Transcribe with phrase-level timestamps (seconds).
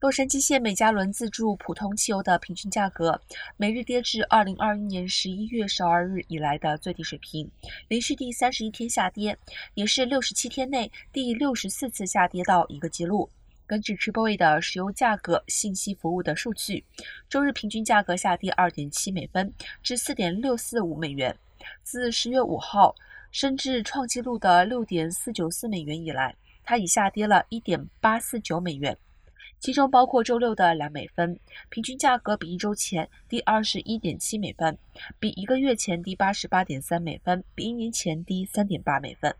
[0.00, 3.20] 洛杉矶县每加仑自助普通汽油的平均价格
[3.58, 7.50] 每日跌至二零二一年十一月十二日以来的最低水平，
[7.86, 9.36] 连续第三十一天下跌，
[9.74, 13.28] 也是六十七天内第六十四次下跌到一个记录。
[13.66, 16.82] 根据 Triple A 的石油价格信息服务的数据，
[17.28, 21.36] 周日平均价格下跌二点七美分至四点六四五美元，
[21.82, 22.96] 自十月五号
[23.30, 28.96] 升至创纪录的六点四九四美元以来，它已下跌了一点八四九美元。
[29.58, 34.78] 其中包括周六的两美分，平均价格比一周前低二十一点七美分，
[35.18, 39.34] 比一个月前低八十八点三美分，比一年前低三点八美分。